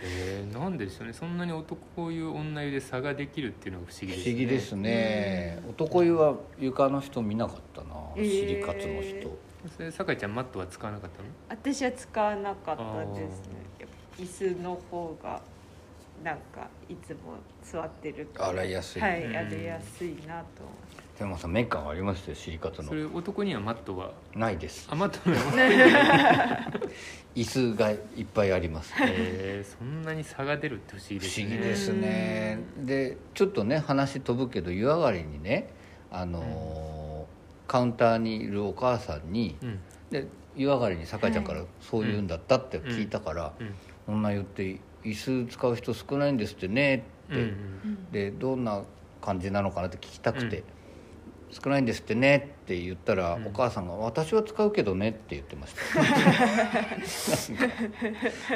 [0.00, 1.12] えー、なんでしょうね。
[1.12, 4.24] そんなに男湯女湯で差ができるっていうのが不思議ですね。
[4.24, 5.62] 不思議ですね。
[5.68, 7.88] 男湯は床の人見なかったな。
[8.16, 8.30] えー。
[8.30, 9.38] シリカツの人、
[9.76, 11.28] それ酒井ちゃんマットは使わなかったの？
[11.48, 12.82] 私は使わなかった
[13.14, 13.54] ですね。
[13.80, 15.40] やっぱ椅子の方が
[16.24, 20.70] なんかいつも座ってるから洗いやすいはいうんやりやすいなと思
[21.18, 22.88] でもさメッカンありますよシリカツの。
[22.88, 24.12] それ男にはマットは？
[24.34, 24.86] ないです。
[24.90, 25.36] あマットの
[27.34, 27.98] 椅子がいっ
[28.34, 28.92] ぱいあります。
[29.00, 31.46] えー、そんなに差が出るって不思議ですね。
[31.46, 32.58] 不思議ですね。
[32.80, 35.70] でちょっとね話飛ぶけど湯上がりにね
[36.10, 39.78] あのーカウンターにいるお母さんにうん。
[40.10, 43.74] で湯上がりに酒井ちゃんからそう言うんだったって聞いたからうん
[44.16, 45.14] 「女湯って椅
[45.46, 46.36] 子使う人少ないん。
[46.36, 47.48] ですってね」って、うん
[48.10, 48.82] う、でどんな
[49.20, 50.62] 感じなのかなって聞きたくて
[51.50, 53.46] 「少ないんですってね」って言ったら、うん。
[53.46, 55.80] お母さんが「私は使うけどね」って言ってました。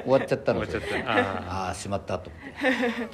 [0.02, 0.78] 終わっちゃったので。
[1.06, 2.50] あああしまったと思って。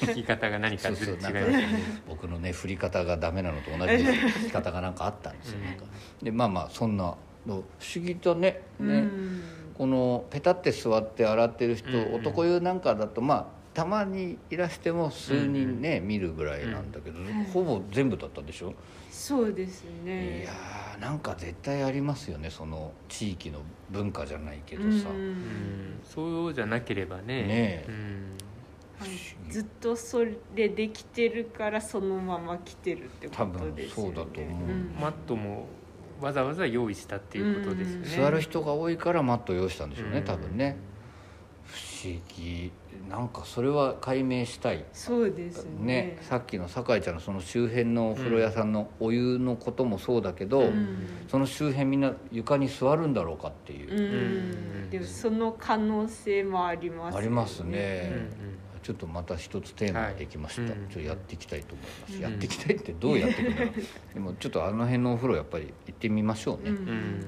[0.06, 1.18] あ聞き方が何かずれ違い
[1.52, 1.68] ね
[2.08, 4.12] 僕のね振り方がダメなのと同じ振
[4.44, 5.58] り 方がなんかあったんですよ、
[6.20, 6.24] うん。
[6.24, 7.14] でまあまあそんな
[7.46, 7.64] 不思
[7.96, 9.42] 議だねね、うん。
[9.74, 12.14] このペタって座って洗ってる人、うんうん。
[12.16, 17.18] 男湯なんかだとまあたまにいらしても数人ね、見るぐらいなんだけど、
[17.52, 18.72] ほぼ全部だったでしょ、
[19.16, 25.16] そうですいねやーなんか絶対ありますよねその地域の文化じゃないけどさ、うん。
[25.16, 26.00] うん。
[26.04, 27.22] そうじゃなければね。
[27.22, 27.86] ねえ。
[27.88, 28.36] うん。
[29.00, 29.50] はい。
[29.50, 34.12] ずっとそれできてるからそのまま来てるってことですよね。
[34.12, 34.68] 多分そうだと思う。
[35.00, 35.66] マットも
[36.20, 38.08] わざわざ用意したっていうことですよね。
[38.08, 40.24] 座る人が多いからマットを用意したんでしょうね、うん。
[40.24, 40.76] 多分ね。
[41.64, 42.70] 不思議
[43.08, 44.84] なんかそれは解明したい。
[44.92, 45.70] そうですね。
[45.80, 51.06] ねさっきの酒井ちゃんのその周辺のお風呂屋さんのお湯のこともそうだけど、うん。
[51.28, 54.90] その周辺みんな床に座るんだろうかっていう、うん。
[54.90, 57.18] でもその可能性もありますよね。
[57.18, 58.28] ありますうんね、
[58.82, 60.72] ちょっとまた一つテーマができました、はい。
[60.72, 62.20] ちょっとやっていきたいと思います、うん。
[62.22, 67.20] やっていきたいってどうやっていくんだろうでもちょっとあの辺のお風呂やっぱり行ってみましょうね、うん。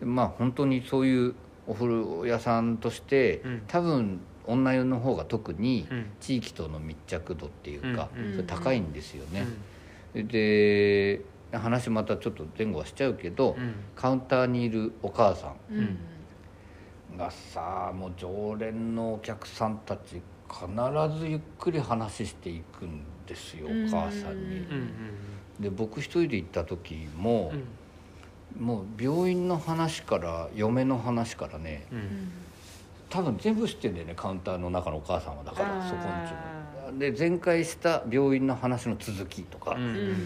[0.00, 1.34] でまあ本当にそういう
[1.66, 3.62] お風呂屋さんとして、うん。
[3.66, 6.06] 多分女湯の方が特にうん。
[6.20, 9.46] 地域との密着度っていうか、それ高いんですよね、
[10.14, 10.28] うん。
[10.28, 11.20] で
[11.52, 13.74] 話またちょっと前後はしちゃうけど、うん。
[13.94, 15.98] カウンターにいるお母さうん
[17.16, 24.66] がさもう常連のお客さんたち必ずゆっくり話していくんですよお母さんに。
[25.60, 27.64] で僕一人で行った時もう、ん。
[28.66, 31.86] もう病院の話から嫁の話からね
[33.16, 39.82] 多分全部知ってんだよねカウンターの中のお母さんはだからそこんちもで前回した病院の話の続きとか、うん。
[39.82, 40.16] うん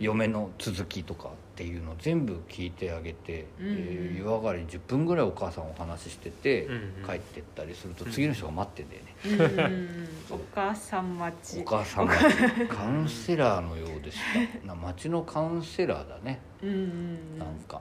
[0.00, 11.60] 嫁の続きとかっていうのを全部聞いてあげて、うんで湯上がり10分ぐらいお母さんお話ししてて、うんうん帰ってったりすると次の人が待ってんだよね、うんお母さん待ち。
[11.62, 12.14] お母さんが
[12.70, 14.18] カウンセラーのようでし
[14.62, 14.66] た。
[14.68, 16.38] な町のカウンセラーだね。
[16.62, 17.38] うんうん。
[17.40, 17.80] なんか。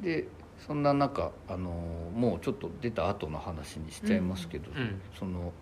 [0.00, 0.26] で
[0.66, 1.70] そんな中あの
[2.14, 5.52] もうちょっと出た後の話にしちゃいますけど、うんその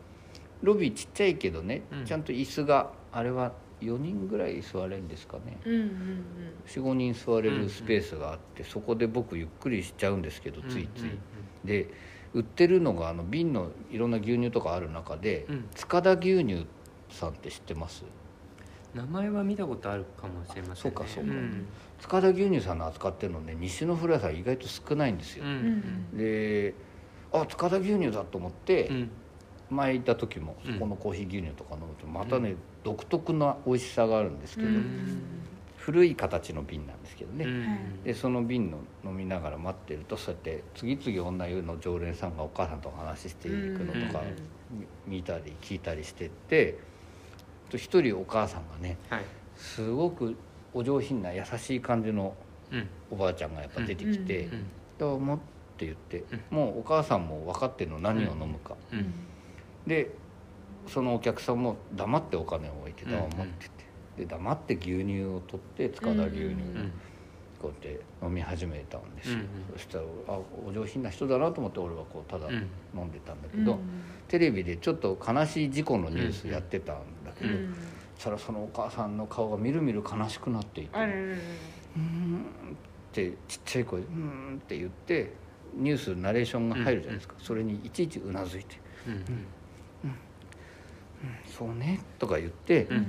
[0.62, 2.04] ロビーちっちゃいけどね、うん。
[2.04, 5.58] ちゃんと椅子があれは4人ぐらい座れるんですかね。
[5.64, 6.24] うんうん
[6.66, 11.18] 45人座れるスペースがあって、そこで僕ゆっくりしちゃうんですけどついつい、
[11.64, 11.88] で
[12.34, 15.68] 売ってるのがあの瓶のいろんな牛乳とかある中で、うん。
[15.74, 16.66] 塚田牛乳
[17.08, 18.04] さんって知ってます？
[18.94, 20.76] 名前は見たことあるかもしれませんね。
[20.76, 21.32] そうかそうか。
[21.32, 21.64] ん
[22.00, 25.50] 塚田牛乳さんの扱ってるのね西の古屋さん意外と少ないんですよ、うん。
[25.50, 25.54] う
[26.14, 26.74] んで
[27.32, 29.10] あ塚田牛乳だと思って、うん。
[29.70, 30.74] 前行った時もうん。
[30.74, 35.22] そこのコーヒー牛乳とか飲むとまたね、独特な美味しさがあるんですけど、うん。
[35.76, 38.02] 古い形の瓶なんですけどね、うん。
[38.02, 44.22] でその瓶の飲みながら待ってるとそうやって次々女湯の常連さんがお母さんとお話ししていくのとか
[44.72, 44.80] うん。
[45.06, 46.78] み見たり聞いたりしてって
[47.70, 49.24] と一人お母さんがねはい。
[49.56, 50.36] すごく
[50.72, 52.34] お上品な優しい感じの
[52.72, 52.88] うん。
[53.10, 54.64] おばあちゃんがやっぱ出てきてうん
[54.98, 55.38] 「どうも」っ
[55.76, 56.18] て言って
[56.50, 58.76] うもうお母さんも分かってるの何を飲むか。
[59.86, 60.10] で
[60.86, 63.10] そのお客さんも黙ってお金を置いてうん。
[63.10, 63.60] どうもって言って。
[64.18, 66.92] で黙って牛乳を取って塚田牛乳をうん。
[67.60, 69.38] こうやって飲み始めたんですよ、
[69.74, 72.54] そしたらあお上品な人だなと思って俺はこうただうん。
[72.98, 73.64] 飲んでたんだけうん。
[73.66, 73.78] ど、
[74.28, 77.50] テレビでちょっっと悲しい事故のニュースやってたんだけど、
[78.20, 80.98] したらそのお母さんの顔がみるみる悲しくなっていて
[81.96, 82.42] 「うん」
[82.76, 85.32] ってちっちゃい声で「うーん」って言って
[85.74, 88.76] ニュースナレーションが入るじゃないですか、それにいちいちうなずいて。
[89.06, 89.46] うん
[91.46, 93.06] 「そうね」とか言って、うん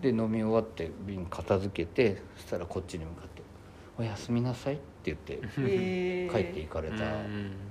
[0.00, 3.42] で飲み終わって瓶片付けてそしたらこっちに向かって
[3.98, 6.32] 「おやすみなさい」って言ってえー。
[6.32, 7.04] 帰っていかれた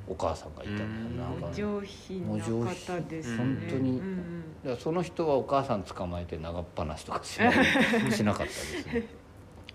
[0.09, 1.41] お母さんがいたんだようん。
[1.41, 3.37] なんか上品な方ですね。
[3.37, 3.99] 本当に。
[3.99, 4.43] うん
[4.77, 7.53] その人はお母さん捕まえて長っ話とかしない
[8.11, 9.07] しなかったですね。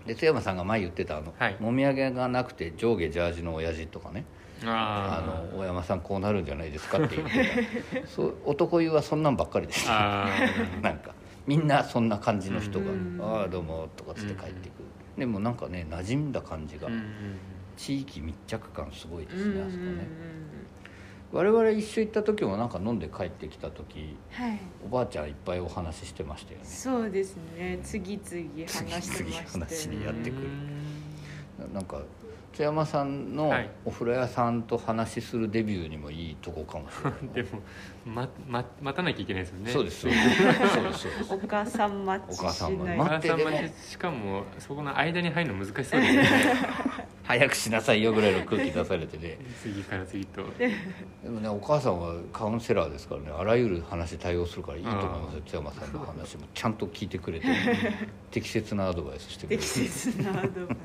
[0.05, 1.57] で津山さんが前言ってたあの、はい。
[1.59, 4.25] もみあげがなくて上下ジャージの親父とかね。
[4.63, 8.07] ああの大山さんこうなるんじゃないですかって言ってた。
[8.07, 10.81] そう男湯はそんなんばっかりでしたあー。
[10.83, 11.13] なんか
[11.47, 14.85] みんなそんな感じの人がうん「ああどうも」とかつって帰ってくる、
[15.17, 17.01] でもなんかね馴染んだ感じが、うんうん
[17.75, 20.07] 地域密着感すごいですね、あそこね。
[21.31, 24.59] 我々一緒行った時もなんか飲んで帰ってきた時はい。
[24.85, 26.65] おばあちゃんいっぱいお話ししてましたよね。
[26.65, 27.79] そうですね。
[27.83, 30.47] 次々話してましたよ次々話にねやってくる。
[31.73, 32.01] なんか
[32.53, 33.69] 津山さんのはい。
[33.83, 37.19] お風呂屋さんと話しするデビューにもいいとこかもしれない。
[37.35, 37.61] でも
[38.05, 39.71] まま待たなきゃいけないですよね。
[39.71, 40.17] そうですそうで
[40.93, 41.33] す。
[41.33, 42.99] お母さん待ちお母さんがしない。
[42.99, 43.39] お待ってでも。
[43.39, 46.29] 母さん待ちしかもそこの間に入るの難しそうですよね
[47.27, 49.37] 早くしなさいよぐらいの空気出されてね。
[49.61, 50.43] 次から次と。
[51.23, 53.31] でもねお母さんはカウンセラーですからね。
[53.35, 56.45] あらゆる話対応するからいいと思いますよ津山さんの話も。
[56.53, 57.47] ちゃんと聞いてくれて。
[58.29, 60.77] 適切なアドバイスしてくれ適る、切なアドバイ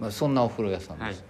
[0.00, 1.26] まあ、そんなお風呂屋さんです、は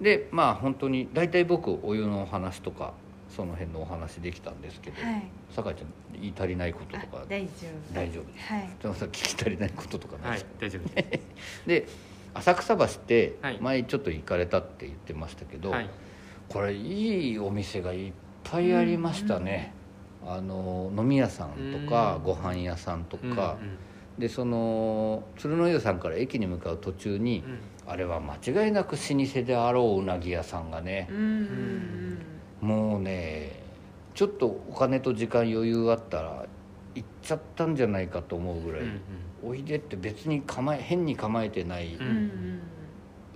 [0.00, 0.04] い。
[0.04, 2.94] でまあ本当に大体僕お湯のお話とか
[3.28, 5.22] その辺のお話できたんですけど、スはい。
[5.50, 7.18] 酒井ちゃん言い足りないこととか。
[7.18, 7.48] あ大丈
[7.90, 7.94] 夫。
[7.94, 8.46] 大丈夫です。
[8.46, 8.68] はい。
[8.80, 11.66] 津山さん聞き足りないこととかないはいですか、大丈夫です。
[11.66, 11.86] で
[12.34, 13.58] 浅草橋ってはい。
[13.60, 15.88] 前ちょっと行かれたって言ってましたけど、はい。
[16.48, 19.72] これいいお店がいっぱいありましたね、
[20.26, 21.48] あの飲み屋さん
[21.86, 22.22] とかうん。
[22.24, 23.56] ご飯屋さんとうんか、
[24.18, 27.90] でその鶴の湯さんから駅に向かう途中にう、ん。
[27.90, 31.16] あれは間違いなく老舗であろううなぎ屋さんがねう、ん
[32.62, 32.68] うん。
[32.68, 33.62] もうね
[34.14, 36.46] ちょっとお金と時間余裕あったら
[36.94, 38.88] 行っちゃったんじゃないかと思うぐらい、うん
[39.42, 39.50] うん。
[39.50, 42.60] おいでって別に構え変に構えてないうんうん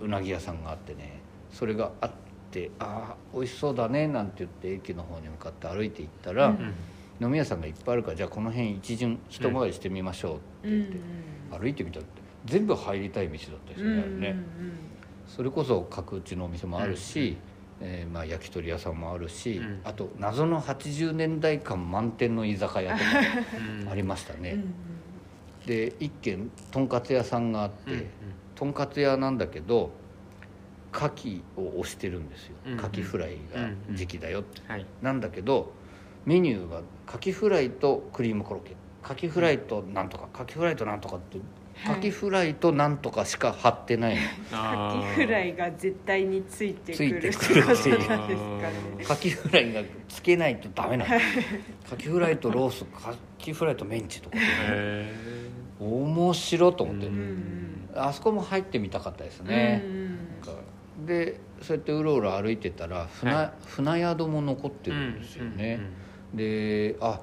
[0.01, 1.19] うなぎ屋さんがあってね
[1.51, 2.11] それがあっ
[2.51, 6.55] てああ美味しそうだねなんて言って駅の方に向かって歩いていったら、うん。
[6.55, 6.73] うん
[7.21, 10.99] 飲み屋さんがいっぱいあるからじゃあこの辺一巡一回りしてみましょうってうん言って、
[11.59, 12.05] 歩いてみたら
[12.45, 14.35] 全部入りたい店だったですよね,、ね
[15.27, 17.37] それこそ角打ちのお店もあるし、
[17.81, 19.81] えーまあ、焼き鳥屋さんもあるし、うん。
[19.83, 23.03] あと謎の80年代感満点の居酒屋とか
[23.81, 23.89] うん。
[23.89, 24.73] ありましたね、うんうん
[25.65, 28.07] で一軒とんかつ屋さんがあって、うんうん。
[28.55, 29.91] とんかつ屋なんだけど
[30.91, 32.55] 牡蠣を推してるんですよ。
[32.65, 34.85] うん牡蠣フライが時期だよって、はい。
[35.01, 35.71] なんだけど
[36.25, 38.75] メニューが牡蠣フライとクリームコロッケ。
[39.03, 41.37] 牡蠣フライとなんとか牡蠣フライとなんとかって
[41.83, 42.01] 牡はい。
[42.01, 44.17] 蠣フライとなんとかしか貼ってない
[44.51, 49.05] カキ フライが絶対についてくついるてくるってことなんですかね。
[49.07, 51.11] カキフライがつけないとダメなの
[51.89, 54.37] カキフライとロースカキフライとメンチとか。
[54.39, 55.11] へ
[55.79, 57.09] 面白いと思って、
[57.95, 59.81] あそこも入ってみたかったですうんね、
[61.05, 63.51] でそうやってうろうろ歩いてたら船,、はい。
[63.65, 65.79] 船宿も残ってるんですよね、
[66.33, 67.21] であ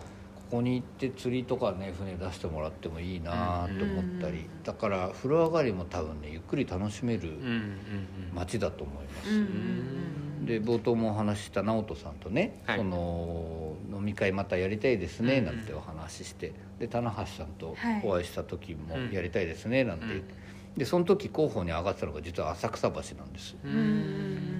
[0.50, 7.38] ここに行って釣りとかね船出してもらってもいいなと思ったり、うんだから風呂上がりも多分ねゆっくり楽しめる
[8.34, 9.30] 街だと思います、
[10.44, 12.78] で冒頭もお話しした直人さんとね、はい。
[12.78, 18.02] その飲み会またやりたいですねうんなんてお話しして、で棚橋さんとはい。
[18.04, 19.12] お会いした時もうん。
[19.12, 20.34] やりたいですねなんて言って、
[20.76, 23.54] でその時候補に上がってたのが実は浅草橋なんです、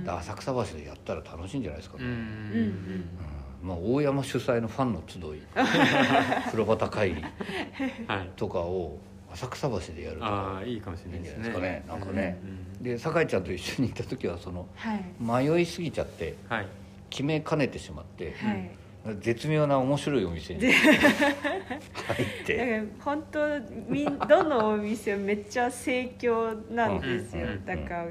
[0.07, 3.09] 浅草橋でやったら楽しいんじゃないですかね、うん
[3.66, 5.22] まあ、大山主催のファンの集い。
[6.46, 7.22] 風呂端会議。
[8.07, 8.31] はい。
[8.37, 8.96] とかを
[9.33, 10.59] 浅草橋でやるとあか。
[10.59, 11.44] あいいかもしれないですね。
[11.44, 12.00] いいんじゃないですかね。
[12.00, 12.38] なんかね。
[12.44, 15.50] うんで酒井ちゃんと一緒に行った時はそのはい。
[15.50, 16.66] 迷いすぎちゃってはい。
[17.11, 18.70] 決めかねてしまって、はい。
[19.20, 22.57] 絶妙な面白いお店に 入って。
[22.57, 27.46] だから本当みどのお店もめっちゃ盛況なんですよ。
[27.64, 28.07] だから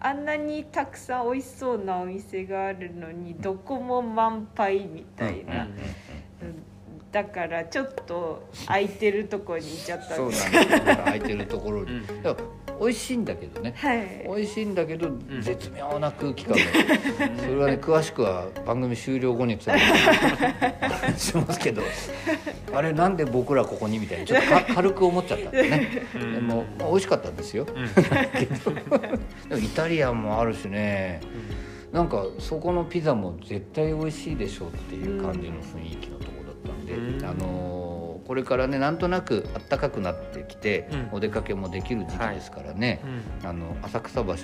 [0.00, 6.62] あんなにたくさん美味しそうなお店があるのにどこも満杯みたいな、うんうん
[7.10, 10.52] だからちょっと空いてるとこに行っちゃったそうんです。
[10.52, 12.06] なんですだ空いてるところに、うん。
[12.80, 13.74] 美味しいんだけどね。
[13.76, 14.24] はい。
[14.26, 15.40] 美味しいんだけど、ん。
[15.40, 16.62] 絶妙な空気感が。
[17.38, 19.78] それはね詳しくは番組終了後について
[21.18, 21.82] しますけど。
[22.74, 24.26] あれなんで僕らここにみたいに。
[24.26, 26.02] ちょっとか軽く思っちゃったんですね。
[26.14, 26.34] うん。
[26.34, 27.66] でも、まあ、美味しかったんですよ。
[27.66, 27.86] うん。
[29.48, 31.20] でもイタリアンもあるしね。
[31.90, 36.18] なんかそこのピザも絶対美味しいでしょうっていう感じの雰囲気の
[36.88, 37.24] で、うん。
[37.24, 37.98] あのー
[38.28, 41.08] これからねなんとなく暖かくなってきて、うん。
[41.12, 43.00] お出かけもできる時期ですからね、
[43.42, 43.48] うん。
[43.48, 44.38] あの浅草橋の方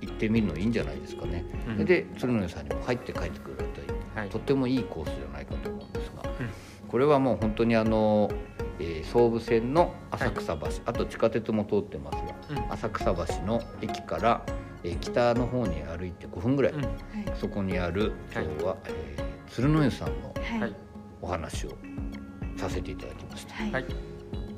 [0.00, 1.84] 行ってみるのいいんじゃないですかね、うん。
[1.84, 4.28] で鶴の湯さんにも入って帰ってくるという、はい。
[4.28, 6.88] とってもいいコースじゃないかと思うんですが、うん。
[6.88, 8.30] これはもう本当にあの
[8.78, 12.16] えー総武線の浅草橋、あと地下鉄も通ってます
[12.54, 12.72] が、うん。
[12.72, 14.46] 浅草橋の駅から、
[14.84, 16.82] えー北の方に歩いて5分ぐらい、うん。
[16.82, 16.94] はい。
[17.34, 20.74] そこにある今日は、えー鶴の湯さんのはいはい
[21.22, 21.70] お話を
[22.56, 23.72] させていただきました、はい。
[23.72, 23.84] はい。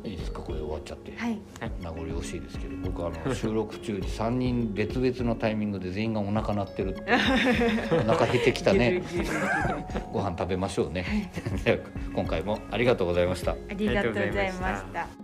[0.05, 0.41] いいですか？
[0.41, 1.39] これ終わっちゃって、はい。
[1.81, 7.03] 名残惜しいですけど僕あの 収録中に3人別々のタイミングで全員がお腹鳴ってるって
[7.95, 9.03] お腹減ってきたね。
[10.13, 11.31] ご飯食べましょうね。
[11.65, 11.77] じゃあ
[12.15, 13.53] 今回もありがとうございました。
[13.53, 15.24] ありがとうございました